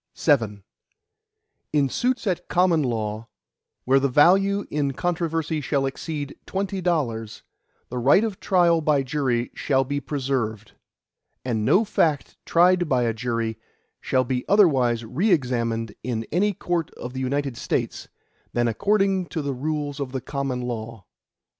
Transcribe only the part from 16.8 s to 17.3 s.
of the